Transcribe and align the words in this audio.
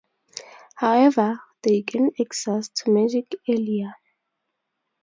However, 0.77 1.39
they 1.61 1.83
gain 1.83 2.09
access 2.19 2.69
to 2.69 2.89
magic 2.89 3.35
earlier. 3.47 3.93